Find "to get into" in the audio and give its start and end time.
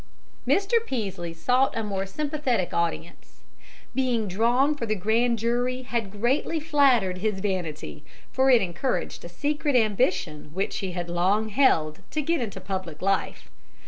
12.09-12.59